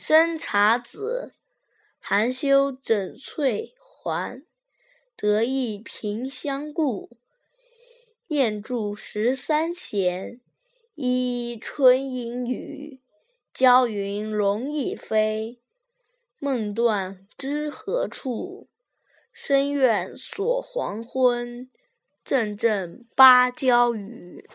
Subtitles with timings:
[0.00, 1.34] 生茶子
[1.98, 4.42] 含羞枕翠环，
[5.14, 7.18] 得意凭相顾。
[8.28, 10.40] 燕住十三弦，
[10.94, 13.02] 依依春莺语。
[13.52, 15.60] 娇云龙翼飞，
[16.38, 18.70] 梦断知何处。
[19.30, 21.70] 深院锁黄昏，
[22.24, 24.48] 阵阵芭蕉雨。